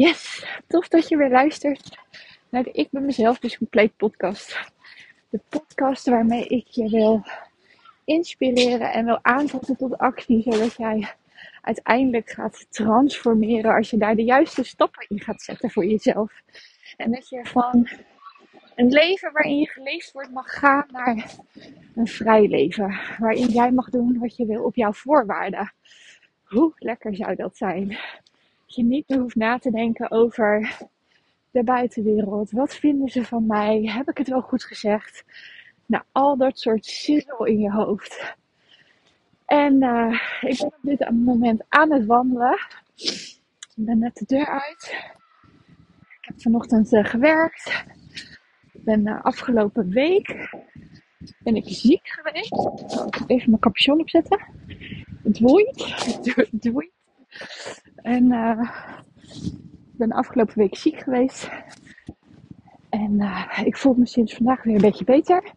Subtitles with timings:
[0.00, 1.98] Yes, tof dat je weer luistert
[2.48, 4.72] naar de Ik ben mezelf dus compleet podcast.
[5.28, 7.24] De podcast waarmee ik je wil
[8.04, 11.14] inspireren en wil aanzetten tot actie, zodat jij
[11.60, 16.32] uiteindelijk gaat transformeren als je daar de juiste stappen in gaat zetten voor jezelf.
[16.96, 17.88] En dat je van
[18.74, 21.34] een leven waarin je geleefd wordt mag gaan naar
[21.94, 23.00] een vrij leven.
[23.18, 25.72] Waarin jij mag doen wat je wil op jouw voorwaarden.
[26.44, 27.98] Hoe lekker zou dat zijn?
[28.72, 30.78] Je niet meer hoeft na te denken over
[31.50, 32.50] de buitenwereld.
[32.50, 33.82] Wat vinden ze van mij?
[33.82, 35.24] Heb ik het wel goed gezegd?
[35.86, 38.36] Nou, al dat soort zizzel in je hoofd.
[39.46, 42.58] En uh, ik ben op dit moment aan het wandelen.
[43.76, 44.94] Ik ben net de deur uit.
[46.20, 47.84] Ik heb vanochtend uh, gewerkt.
[48.72, 50.50] Ik ben uh, afgelopen week
[51.38, 52.52] ben ik ziek geweest.
[53.26, 54.40] Even mijn capuchon opzetten.
[55.22, 55.84] Het woeit.
[56.50, 56.99] Het woeit.
[57.96, 58.32] En
[59.92, 61.50] ik ben afgelopen week ziek geweest.
[62.90, 63.20] En
[63.64, 65.52] ik voel me sinds vandaag weer een beetje beter.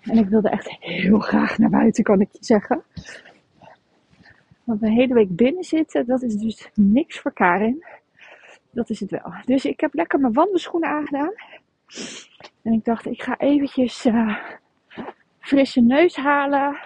[0.00, 2.82] En ik wilde echt heel graag naar buiten, kan ik je zeggen.
[4.64, 7.84] Want een hele week binnen zitten, dat is dus niks voor Karin.
[8.70, 9.32] Dat is het wel.
[9.44, 11.32] Dus ik heb lekker mijn wandelschoenen aangedaan.
[12.62, 14.38] En ik dacht, ik ga eventjes uh,
[15.38, 16.78] frisse neus halen.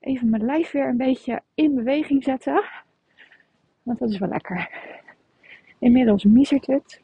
[0.00, 2.64] Even mijn lijf weer een beetje in beweging zetten.
[3.82, 4.70] Want dat is wel lekker.
[5.78, 7.00] Inmiddels miezert het.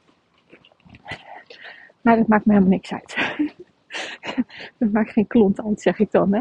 [2.00, 3.16] Maar het maakt me helemaal niks uit.
[4.78, 6.34] dat maakt geen klont uit, zeg ik dan.
[6.34, 6.40] Hè?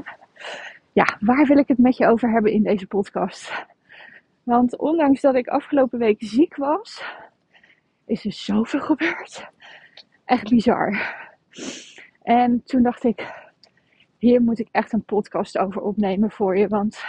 [0.93, 3.65] Ja, waar wil ik het met je over hebben in deze podcast?
[4.43, 7.03] Want ondanks dat ik afgelopen week ziek was,
[8.05, 9.49] is er zoveel gebeurd.
[10.25, 11.15] Echt bizar.
[12.21, 13.44] En toen dacht ik,
[14.17, 16.67] hier moet ik echt een podcast over opnemen voor je.
[16.67, 17.03] Want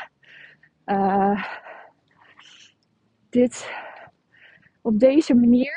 [0.86, 1.44] uh,
[3.30, 3.70] dit,
[4.82, 5.72] op deze manier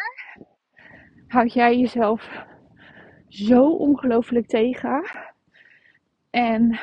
[1.28, 2.46] houd jij jezelf
[3.28, 5.04] zo ongelooflijk tegen.
[6.30, 6.80] En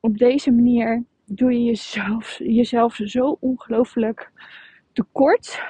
[0.00, 4.30] op deze manier doe je jezelf, jezelf zo ongelooflijk
[4.92, 5.62] tekort.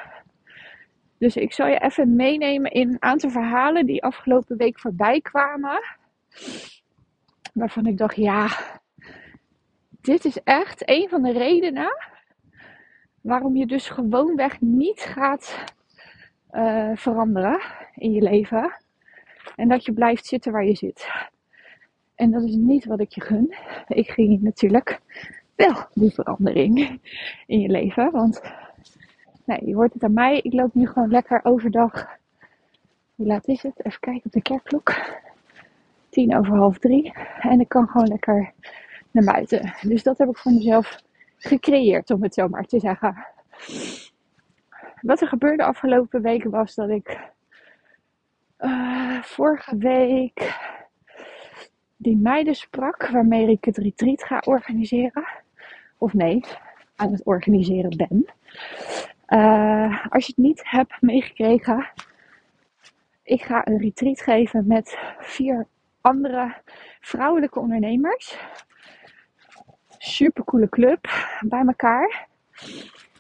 [1.18, 5.80] Dus ik zal je even meenemen in een aantal verhalen die afgelopen week voorbij kwamen.
[7.52, 8.48] Waarvan ik dacht, ja,
[10.00, 12.10] dit is echt een van de redenen
[13.20, 15.64] waarom je dus gewoonweg niet gaat
[16.52, 17.60] uh, veranderen
[17.94, 18.76] in je leven.
[19.56, 21.08] En dat je blijft zitten waar je zit.
[22.14, 23.54] En dat is niet wat ik je gun.
[23.86, 25.00] Ik ging natuurlijk
[25.54, 27.00] wel die verandering
[27.46, 28.10] in je leven.
[28.10, 28.40] Want
[29.44, 30.38] nee, je hoort het aan mij.
[30.38, 32.06] Ik loop nu gewoon lekker overdag.
[33.14, 33.84] Hoe laat is het?
[33.84, 34.94] Even kijken op de kerkklok.
[36.12, 37.12] Tien over half drie.
[37.40, 38.52] En ik kan gewoon lekker
[39.10, 39.74] naar buiten.
[39.80, 41.02] Dus dat heb ik voor mezelf
[41.36, 43.26] gecreëerd, om het zo maar te zeggen.
[45.00, 47.18] Wat er gebeurde afgelopen weken was dat ik
[48.60, 50.60] uh, vorige week
[51.96, 55.24] die meiden sprak waarmee ik het retreat ga organiseren.
[55.98, 56.44] Of nee,
[56.96, 58.26] aan het organiseren ben.
[59.28, 61.86] Uh, als je het niet hebt meegekregen,
[63.22, 65.66] ik ga een retreat geven met vier
[66.02, 66.54] andere
[67.00, 68.38] vrouwelijke ondernemers.
[69.98, 71.08] Super coole club
[71.40, 72.28] bij elkaar.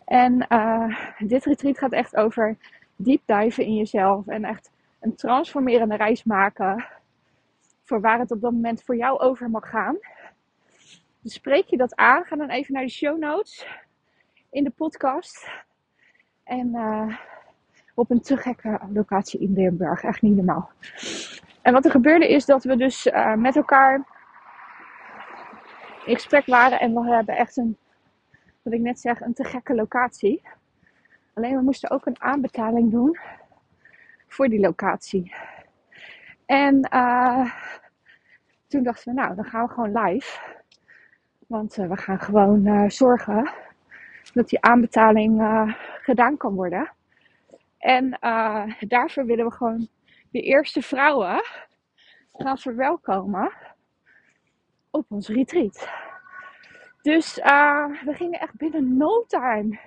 [0.04, 2.56] En uh, dit retreat gaat echt over
[2.96, 4.70] diep diven in jezelf en echt
[5.00, 6.84] een transformerende reis maken
[7.82, 9.98] voor waar het op dat moment voor jou over mag gaan.
[11.20, 13.66] Dus spreek je dat aan, ga dan even naar de show notes
[14.50, 15.50] in de podcast.
[16.44, 17.16] En uh,
[18.02, 20.70] op een te gekke locatie in Limburg, echt niet normaal.
[21.62, 23.94] En wat er gebeurde is dat we dus uh, met elkaar
[26.04, 27.76] in gesprek waren en we hebben echt een
[28.62, 30.42] wat ik net zeg, een te gekke locatie.
[31.34, 33.18] Alleen we moesten ook een aanbetaling doen
[34.28, 35.34] voor die locatie.
[36.46, 37.52] En uh,
[38.68, 40.40] toen dachten we, nou, dan gaan we gewoon live.
[41.46, 43.50] Want uh, we gaan gewoon zorgen
[44.32, 45.42] dat die aanbetaling
[46.02, 46.90] gedaan kan worden.
[47.82, 48.18] En
[48.80, 49.88] daarvoor willen we gewoon
[50.30, 51.42] de eerste vrouwen
[52.32, 53.52] gaan verwelkomen
[54.90, 55.88] op ons retreat.
[57.02, 59.78] Dus uh, we gingen echt binnen no time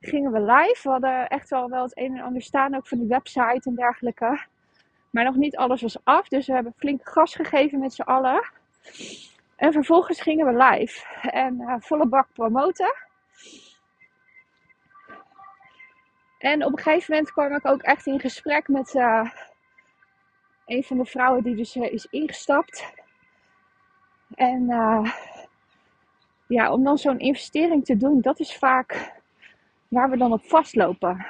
[0.00, 0.80] gingen we live.
[0.82, 3.74] We hadden echt wel, wel het een en ander staan, ook van die website en
[3.74, 4.46] dergelijke.
[5.10, 8.50] Maar nog niet alles was af, dus we hebben flink gas gegeven met z'n allen.
[9.56, 12.94] En vervolgens gingen we live en uh, volle bak promoten.
[16.46, 19.30] En op een gegeven moment kwam ik ook echt in gesprek met uh,
[20.66, 22.92] een van de vrouwen die dus is ingestapt.
[24.34, 24.66] En
[26.46, 29.12] ja, om dan zo'n investering te doen, dat is vaak
[29.88, 31.26] waar we dan op vastlopen.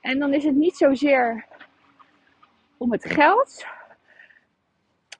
[0.00, 1.46] En dan is het niet zozeer
[2.76, 3.66] om het geld,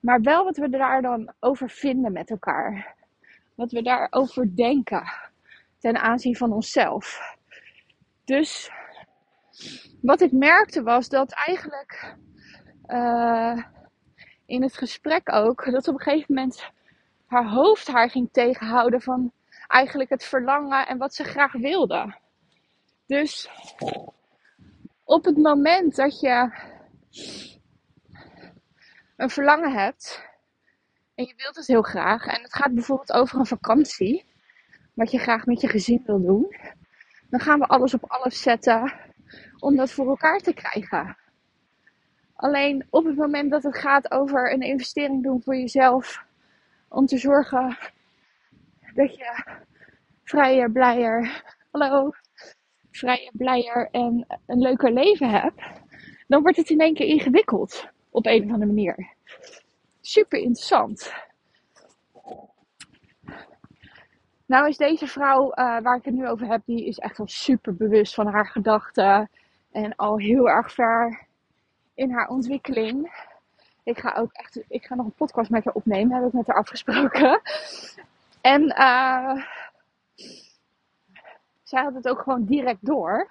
[0.00, 2.94] maar wel wat we daar dan over vinden met elkaar.
[3.54, 5.12] Wat we daarover denken
[5.78, 7.36] ten aanzien van onszelf.
[8.24, 8.70] Dus
[10.02, 12.16] wat ik merkte was dat eigenlijk
[12.86, 13.64] uh,
[14.46, 16.70] in het gesprek ook, dat op een gegeven moment
[17.26, 19.32] haar hoofd haar ging tegenhouden van
[19.66, 22.14] eigenlijk het verlangen en wat ze graag wilde.
[23.06, 23.50] Dus
[25.04, 26.50] op het moment dat je
[29.16, 30.28] een verlangen hebt
[31.14, 34.24] en je wilt het heel graag en het gaat bijvoorbeeld over een vakantie,
[34.94, 36.56] wat je graag met je gezin wil doen,
[37.30, 38.92] dan gaan we alles op alles zetten
[39.60, 41.16] om dat voor elkaar te krijgen.
[42.34, 46.24] Alleen op het moment dat het gaat over een investering doen voor jezelf,
[46.88, 47.78] om te zorgen
[48.94, 49.44] dat je
[50.24, 52.10] vrijer, blijer, hallo,
[52.90, 55.62] vrijer, blijer en een leuker leven hebt,
[56.28, 59.08] dan wordt het in één keer ingewikkeld op een of andere manier.
[60.00, 61.12] Super interessant.
[64.46, 67.28] Nou is deze vrouw uh, waar ik het nu over heb, die is echt wel
[67.28, 69.30] super bewust van haar gedachten
[69.72, 71.26] en al heel erg ver
[71.94, 73.12] in haar ontwikkeling.
[73.82, 76.46] Ik ga ook echt, ik ga nog een podcast met haar opnemen, heb ik met
[76.46, 77.40] haar afgesproken.
[78.40, 79.44] En uh,
[81.62, 83.30] zij had het ook gewoon direct door.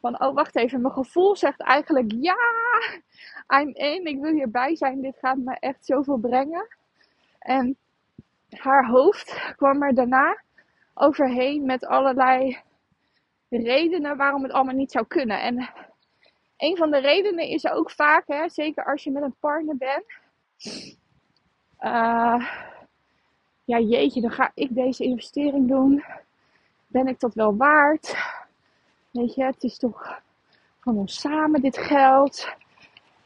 [0.00, 2.36] Van, oh wacht even, mijn gevoel zegt eigenlijk ja,
[3.60, 6.66] I'm in, ik wil hierbij zijn, dit gaat me echt zoveel brengen.
[7.38, 7.76] En
[8.50, 10.42] haar hoofd kwam er daarna
[10.94, 12.58] overheen met allerlei
[13.48, 15.40] redenen waarom het allemaal niet zou kunnen.
[15.40, 15.70] En
[16.56, 20.04] een van de redenen is ook vaak, hè, zeker als je met een partner bent.
[21.80, 22.48] Uh,
[23.64, 26.04] ja, jeetje, dan ga ik deze investering doen.
[26.86, 28.16] Ben ik dat wel waard?
[29.10, 30.20] Weet je, het is toch
[30.80, 32.48] van ons samen dit geld.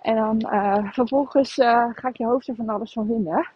[0.00, 3.48] En dan uh, vervolgens uh, ga ik je hoofd er van alles van vinden.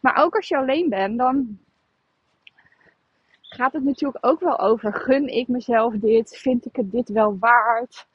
[0.00, 1.58] Maar ook als je alleen bent, dan
[3.56, 6.36] gaat het natuurlijk ook wel over: gun ik mezelf dit?
[6.36, 8.06] Vind ik het dit wel waard?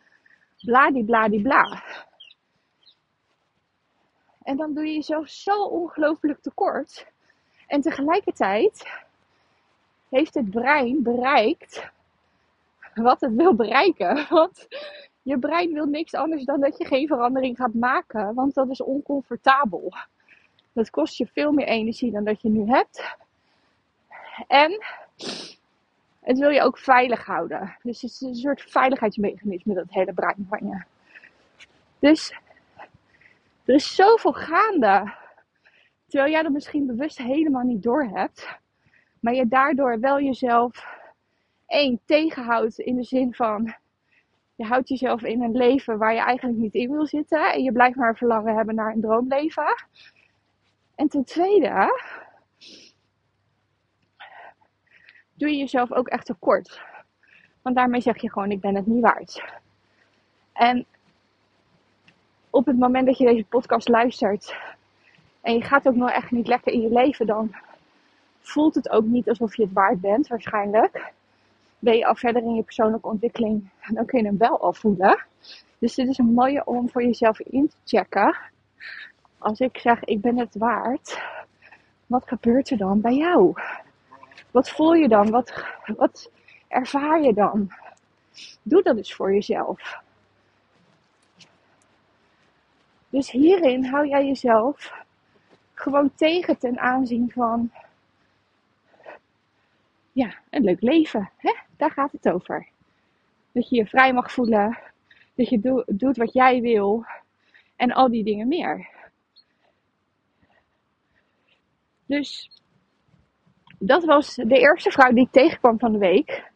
[0.66, 1.84] Bladibladibla.
[4.44, 7.08] En dan doe je jezelf zo ongelooflijk tekort.
[7.68, 8.88] En tegelijkertijd
[10.10, 11.90] heeft het brein bereikt
[12.94, 14.26] wat het wil bereiken.
[14.30, 14.68] Want
[15.22, 18.34] je brein wil niks anders dan dat je geen verandering gaat maken.
[18.34, 19.94] Want dat is oncomfortabel.
[20.74, 23.16] Dat kost je veel meer energie dan dat je nu hebt.
[24.48, 24.84] En
[26.20, 27.78] het wil je ook veilig houden.
[27.84, 30.84] Dus het is een soort veiligheidsmechanisme, dat hele brein van je.
[32.00, 32.36] Dus
[33.66, 35.14] er is zoveel gaande.
[36.08, 38.60] Terwijl jij dat misschien bewust helemaal niet door hebt.
[39.20, 41.00] Maar je daardoor wel jezelf
[41.68, 43.76] één tegenhoudt in de zin van
[44.56, 47.54] je houdt jezelf in een leven waar je eigenlijk niet in wil zitten.
[47.54, 49.86] En je blijft maar verlangen hebben naar een droomleven.
[50.96, 52.00] En ten tweede
[55.42, 56.82] doe je jezelf ook echt tekort.
[57.62, 59.44] Want daarmee zeg je gewoon, ik ben het niet waard.
[60.54, 60.86] En
[62.50, 64.56] op het moment dat je deze podcast luistert
[65.42, 67.56] en je gaat ook nog echt niet lekker in je leven, dan
[68.40, 71.12] voelt het ook niet alsof je het waard bent, waarschijnlijk.
[71.80, 75.26] Ben je al verder in je persoonlijke ontwikkeling, dan kun je hem wel al voelen.
[75.78, 78.38] Dus dit is een mooie om voor jezelf in te checken.
[79.38, 81.22] Als ik zeg, ik ben het waard,
[82.08, 83.54] wat gebeurt er dan bij jou?
[84.52, 85.30] Wat voel je dan?
[85.30, 86.32] Wat, wat
[86.68, 87.72] ervaar je dan?
[88.62, 90.00] Doe dat eens voor jezelf.
[93.10, 94.94] Dus hierin hou jij jezelf
[95.74, 97.72] gewoon tegen ten aanzien van
[100.12, 101.30] ja, een leuk leven.
[101.38, 101.54] Hè?
[101.78, 102.68] Daar gaat het over.
[103.52, 104.78] Dat je je vrij mag voelen.
[105.36, 107.06] Dat je doet wat jij wil.
[107.76, 108.90] En al die dingen meer.
[112.06, 112.61] Dus
[113.84, 116.50] dat was de eerste vrouw die ik tegenkwam van de week.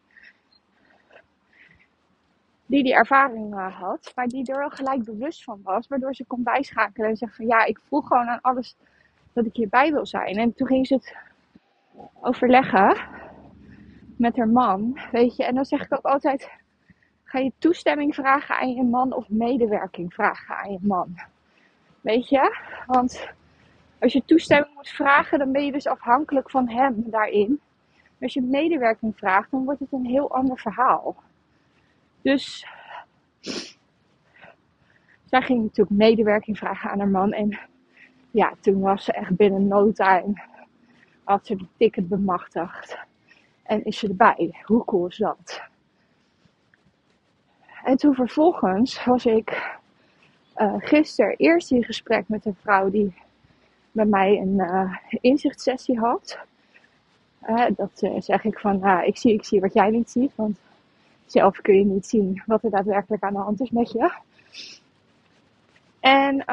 [2.66, 5.86] Die die ervaring uh, had, maar die er wel gelijk bewust van was.
[5.86, 8.76] Waardoor ze kon bijschakelen en zeggen van ja, ik voel gewoon aan alles
[9.32, 10.36] dat ik hierbij wil zijn.
[10.36, 11.16] En toen ging ze het
[12.20, 12.96] overleggen
[14.16, 15.44] met haar man, weet je.
[15.44, 16.50] En dan zeg ik ook altijd,
[17.24, 21.20] ga je toestemming vragen aan je man of medewerking vragen aan je man.
[22.00, 22.56] Weet je?
[22.86, 23.34] Want
[24.06, 27.60] als je toestemming moet vragen, dan ben je dus afhankelijk van hem daarin.
[28.20, 31.16] Als je medewerking vraagt, dan wordt het een heel ander verhaal.
[32.22, 32.66] Dus
[35.24, 37.32] zij ging natuurlijk medewerking vragen aan haar man.
[37.32, 37.58] En
[38.30, 40.42] ja, toen was ze echt binnen no time.
[41.24, 42.98] Had ze de ticket bemachtigd.
[43.62, 44.62] En is ze erbij.
[44.64, 45.62] Hoe cool is dat?
[47.84, 49.76] En toen vervolgens was ik
[50.56, 53.24] uh, gisteren eerst in gesprek met een vrouw die
[53.96, 56.38] bij mij een uh, inzichtssessie had.
[57.48, 60.58] Uh, dat zeg ik van, ik, zie, ik zie wat jij niet ziet, want
[61.26, 64.12] zelf kun je niet zien wat er daadwerkelijk aan de hand is met je.
[66.00, 66.44] En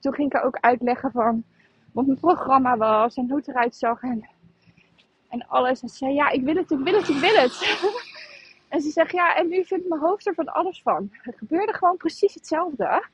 [0.00, 1.44] toen ging ik ook uitleggen van
[1.92, 4.28] wat mijn programma was en hoe het eruit zag en,
[5.28, 5.82] en alles.
[5.82, 7.62] En ze zei, ja, ik wil het, ik wil het, ik wil het.
[8.68, 11.10] En ze zegt, ja, en nu vindt mijn hoofd er van alles van.
[11.12, 13.04] Het gebeurde gewoon precies hetzelfde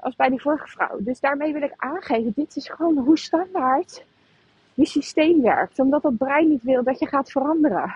[0.00, 0.96] als bij die vorige vrouw.
[0.98, 4.04] Dus daarmee wil ik aangeven, dit is gewoon hoe standaard
[4.74, 5.78] je systeem werkt.
[5.78, 7.94] Omdat het brein niet wil dat je gaat veranderen.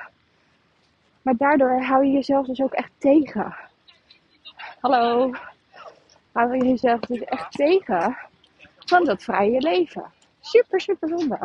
[1.22, 3.56] Maar daardoor hou je jezelf dus ook echt tegen.
[4.80, 5.32] Hallo.
[6.32, 8.16] Hou je jezelf dus echt tegen
[8.78, 10.04] van dat vrije leven.
[10.40, 11.38] Super, super zonde.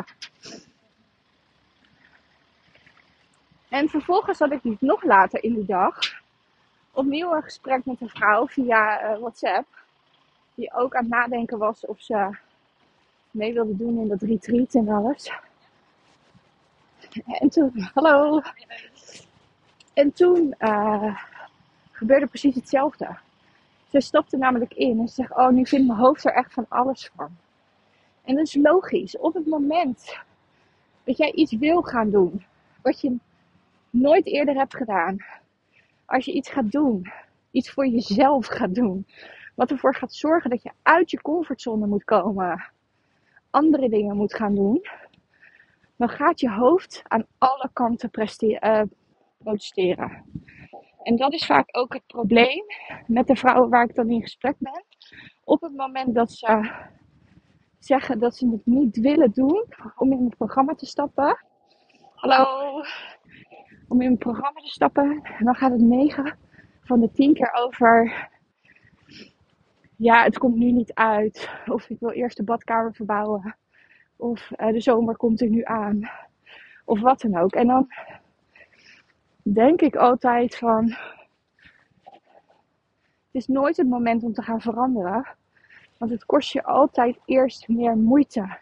[3.68, 5.98] En vervolgens had ik nog later in de dag
[6.90, 9.66] opnieuw een gesprek met een vrouw via uh, WhatsApp.
[10.54, 12.36] Die ook aan het nadenken was of ze
[13.30, 15.32] mee wilde doen in dat retreat en alles.
[17.24, 18.40] En toen, hallo.
[19.94, 21.16] En toen uh,
[21.90, 23.16] gebeurde precies hetzelfde.
[23.90, 26.66] Ze stopte namelijk in en ze zegt: Oh, nu vindt mijn hoofd er echt van
[26.68, 27.36] alles van.
[28.24, 29.18] En dat is logisch.
[29.18, 30.18] Op het moment
[31.04, 32.44] dat jij iets wil gaan doen,
[32.82, 33.16] wat je
[33.90, 35.16] nooit eerder hebt gedaan.
[36.04, 37.12] Als je iets gaat doen,
[37.50, 39.06] iets voor jezelf gaat doen,
[39.54, 42.70] wat ervoor gaat zorgen dat je uit je comfortzone moet komen,
[43.50, 44.86] andere dingen moet gaan doen,
[45.96, 48.82] dan gaat je hoofd aan alle kanten uh,
[49.38, 50.24] protesteren.
[51.02, 52.64] En dat is vaak ook het probleem
[53.06, 54.84] met de vrouwen waar ik dan in gesprek ben.
[55.44, 56.70] Op het moment dat ze
[57.78, 59.64] zeggen dat ze het niet willen doen
[59.96, 61.44] om in het programma te stappen.
[62.14, 62.82] Hallo,
[63.88, 65.20] om in een programma te stappen.
[65.38, 66.38] En dan gaat het 9
[66.82, 68.28] van de 10 keer over.
[70.00, 71.50] Ja, het komt nu niet uit.
[71.66, 73.56] Of ik wil eerst de badkamer verbouwen.
[74.16, 76.10] Of uh, de zomer komt er nu aan.
[76.84, 77.52] Of wat dan ook.
[77.52, 77.88] En dan
[79.42, 80.84] denk ik altijd van.
[83.24, 85.26] Het is nooit het moment om te gaan veranderen.
[85.98, 88.58] Want het kost je altijd eerst meer moeite.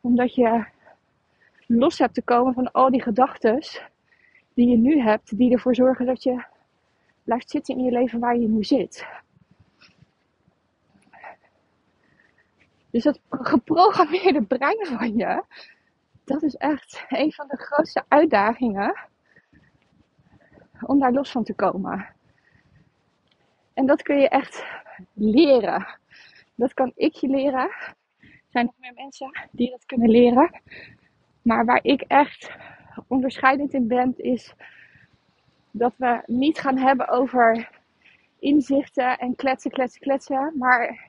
[0.00, 0.64] Omdat je
[1.66, 3.62] los hebt te komen van al die gedachten
[4.54, 6.44] die je nu hebt, die ervoor zorgen dat je
[7.24, 9.06] blijft zitten in je leven waar je nu zit.
[12.90, 15.44] Dus dat geprogrammeerde brein van je,
[16.24, 18.96] dat is echt een van de grootste uitdagingen
[20.80, 22.06] om daar los van te komen.
[23.74, 24.64] En dat kun je echt
[25.12, 25.86] leren.
[26.54, 27.70] Dat kan ik je leren.
[28.20, 30.60] Er zijn nog meer mensen die dat kunnen leren.
[31.42, 32.50] Maar waar ik echt
[33.06, 34.54] onderscheidend in bent, is
[35.70, 37.70] dat we niet gaan hebben over
[38.38, 40.52] inzichten en kletsen, kletsen, kletsen.
[40.56, 41.07] Maar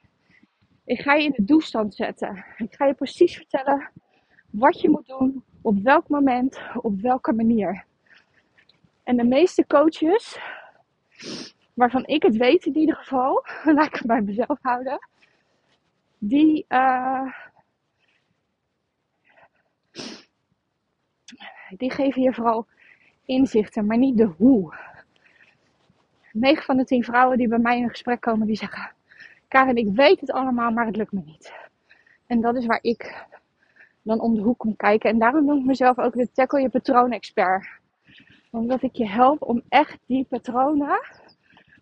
[0.90, 2.46] ik ga je in de doelstand zetten.
[2.58, 3.90] Ik ga je precies vertellen
[4.50, 7.86] wat je moet doen, op welk moment, op welke manier.
[9.04, 10.40] En de meeste coaches,
[11.74, 15.08] waarvan ik het weet in ieder geval, laat ik het bij mezelf houden,
[16.18, 17.34] die, uh,
[21.78, 22.68] die geven je vooral
[23.26, 24.74] inzichten, maar niet de hoe.
[26.32, 28.98] 9 van de 10 vrouwen die bij mij in gesprek komen, die zeggen:
[29.50, 31.54] Karin, ik weet het allemaal, maar het lukt me niet.
[32.28, 33.26] En dat is waar ik
[34.02, 35.10] dan om de hoek kom kijken.
[35.10, 37.68] En daarom noem ik mezelf ook de tackle je patroon expert.
[38.52, 41.00] Omdat ik je help om echt die patronen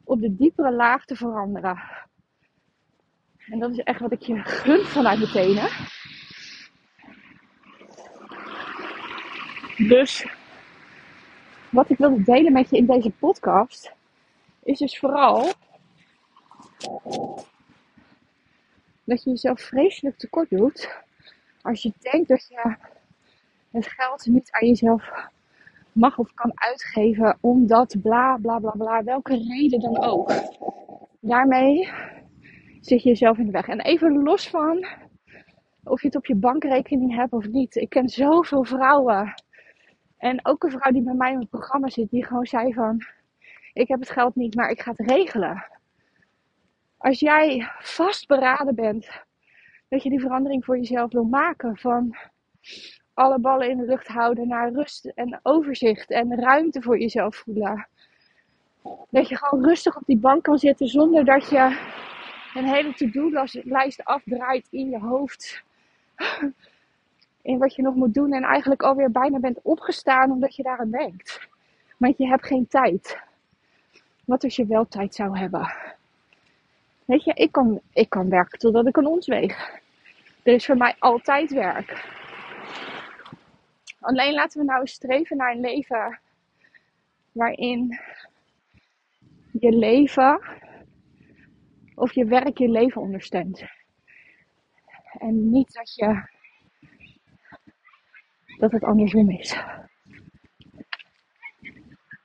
[0.04, 1.82] op de diepere laag te veranderen.
[3.38, 5.70] En dat is echt wat ik je gun vanuit mijn tenen.
[9.88, 10.28] Dus
[11.70, 13.94] wat ik wilde delen met je in deze podcast
[14.64, 15.52] is dus vooral
[19.08, 21.04] dat je jezelf vreselijk tekort doet
[21.62, 22.76] als je denkt dat je
[23.72, 25.12] het geld niet aan jezelf
[25.92, 30.32] mag of kan uitgeven omdat bla bla bla bla, welke reden dan ook.
[31.20, 31.90] Daarmee
[32.82, 33.68] zit je jezelf in de weg.
[33.68, 34.86] En even los van
[35.84, 37.76] of je het op je bankrekening hebt of niet.
[37.76, 39.34] Ik ken zoveel vrouwen
[40.18, 43.02] en ook een vrouw die bij mij in het programma zit, die gewoon zei van,
[43.74, 45.64] ik heb het geld niet, maar ik ga het regelen.
[47.08, 49.10] Als jij vastberaden bent
[49.90, 52.16] dat je die verandering voor jezelf wil maken, van
[53.14, 57.88] alle ballen in de lucht houden naar rust en overzicht en ruimte voor jezelf voelen.
[59.10, 61.80] Dat je gewoon rustig op die bank kan zitten zonder dat je
[62.54, 65.64] een hele to-do-lijst afdraait in je hoofd
[67.42, 70.92] in wat je nog moet doen en eigenlijk alweer bijna bent opgestaan omdat je daaraan
[70.92, 71.48] denkt.
[71.98, 73.18] Want je hebt geen tijd.
[74.26, 75.96] Wat als je wel tijd zou hebben?
[77.08, 79.28] Weet je, ik kan, ik kan werken totdat ik een ons.
[79.28, 79.56] Er
[80.44, 82.06] is voor mij altijd werk.
[84.00, 86.20] Alleen laten we nou eens streven naar een leven
[87.32, 88.00] waarin
[89.52, 90.42] je leven
[91.96, 93.64] of je werk je leven ondersteunt.
[95.18, 96.28] En niet dat je
[98.58, 99.58] dat het andersom is.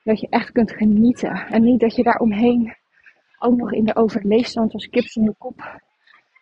[0.05, 1.47] Dat je echt kunt genieten.
[1.47, 2.81] En niet dat je daar omheen
[3.43, 5.81] ook nog in de overleefstand als kip de kop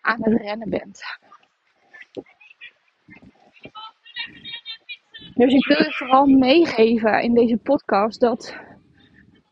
[0.00, 1.02] aan het rennen bent.
[5.34, 8.56] Dus ik wil je vooral meegeven in deze podcast dat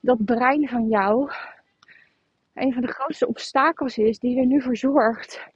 [0.00, 1.32] dat brein van jou
[2.54, 5.46] een van de grootste obstakels is die er nu voor zorgt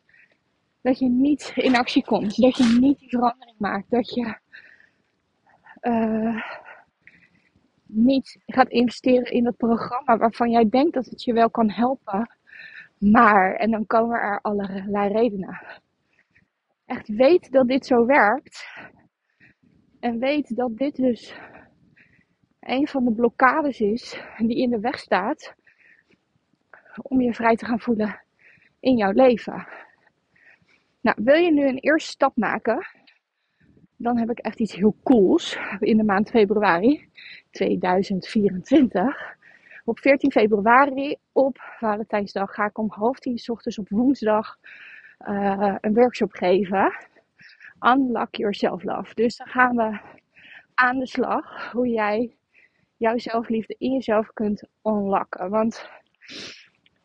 [0.80, 4.36] dat je niet in actie komt, dat je niet die verandering maakt, dat je
[5.82, 6.42] uh,
[7.94, 12.36] niet gaat investeren in het programma waarvan jij denkt dat het je wel kan helpen.
[12.98, 15.60] Maar, en dan komen er allerlei redenen.
[16.86, 18.66] Echt weet dat dit zo werkt.
[20.00, 21.34] En weet dat dit dus
[22.60, 25.54] een van de blokkades is die in de weg staat
[27.02, 28.22] om je vrij te gaan voelen
[28.80, 29.66] in jouw leven.
[31.00, 32.86] Nou, wil je nu een eerste stap maken?
[34.02, 37.08] Dan heb ik echt iets heel cools in de maand februari
[37.50, 39.36] 2024.
[39.84, 44.58] Op 14 februari op Valentijnsdag ga ik om half tien s ochtends op woensdag
[45.28, 46.92] uh, een workshop geven.
[47.80, 49.14] Unlock Your Self Love.
[49.14, 49.98] Dus dan gaan we
[50.74, 52.36] aan de slag hoe jij
[52.96, 55.50] jouw zelfliefde in jezelf kunt unlocken.
[55.50, 55.88] Want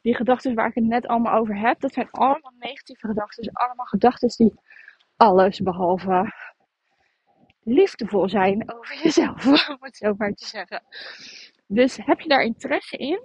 [0.01, 3.53] die gedachten waar ik het net allemaal over heb, dat zijn allemaal negatieve gedachten.
[3.53, 4.53] Allemaal gedachten die
[5.17, 6.31] alles behalve
[7.67, 10.83] liefdevol zijn over jezelf, om het zo maar te zeggen.
[11.67, 13.19] Dus heb je daar interesse in?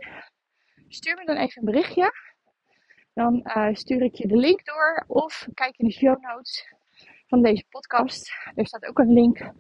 [0.88, 2.12] Stuur me dan even een berichtje.
[3.14, 5.04] Dan uh, stuur ik je de link door.
[5.06, 6.74] Of kijk in de show notes
[7.26, 8.32] van deze podcast.
[8.54, 9.50] Er staat ook een link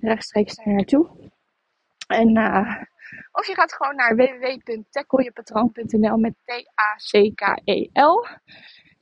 [0.00, 1.30] rechtstreeks daar naartoe.
[2.06, 2.82] En uh,
[3.32, 8.26] of je gaat gewoon naar www.tacklejepatroon.nl met T-A-C-K-E-L.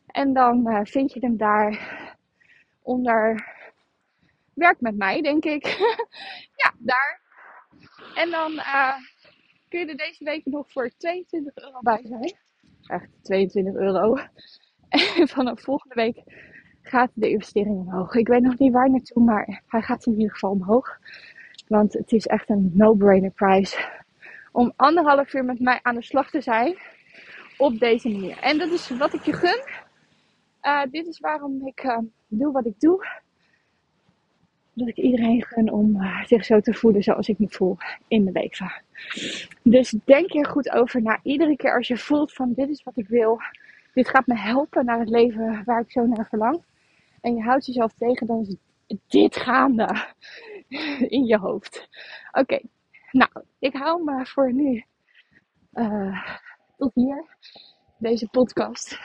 [0.07, 1.96] En dan uh, vind je hem daar
[2.83, 3.57] onder
[4.59, 5.66] werk met mij, denk ik.
[6.62, 7.21] ja, daar.
[8.14, 8.94] En dan uh,
[9.68, 12.37] kun je er deze week nog voor 22 euro bij zijn.
[12.87, 14.16] Echt 22 euro.
[14.88, 16.23] En vanaf volgende week
[16.83, 18.14] gaat de investering omhoog.
[18.14, 20.99] Ik weet nog niet waar naartoe, maar hij gaat in ieder geval omhoog.
[21.66, 23.77] Want het is echt een no-brainer price
[24.53, 26.77] om anderhalf uur met mij aan de slag te zijn
[27.57, 28.38] op deze manier.
[28.38, 29.62] En dat is wat ik je gun.
[30.62, 33.07] Uh, dit is waarom ik uh, doe wat ik doe.
[34.79, 37.77] Dat ik iedereen gun om uh, zich zo te voelen zoals ik me voel
[38.09, 38.59] in de week.
[39.62, 41.21] Dus denk hier goed over na.
[41.23, 43.41] Iedere keer als je voelt van dit is wat ik wil.
[43.95, 46.62] Dit gaat me helpen naar het leven waar ik zo naar verlang.
[47.21, 48.57] En je houdt jezelf tegen, dan is
[49.07, 50.07] dit gaande
[51.17, 51.88] in je hoofd.
[52.33, 52.61] Oké,
[53.11, 54.85] nou, ik hou me voor nu
[55.75, 56.25] uh,
[56.77, 57.25] tot hier.
[57.99, 58.99] Deze podcast.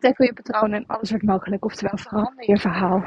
[0.00, 1.64] Tackle je patroon en alles wordt mogelijk.
[1.64, 3.04] Oftewel, verander je verhaal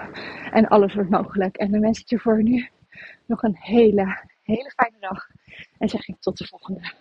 [0.51, 1.55] en alles wordt mogelijk.
[1.55, 2.69] En dan wens ik je voor nu
[3.25, 5.27] nog een hele, hele fijne dag.
[5.77, 6.93] En zeg ik tot de volgende.